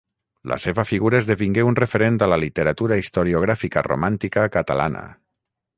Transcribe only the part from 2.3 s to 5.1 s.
la literatura historiogràfica romàntica catalana.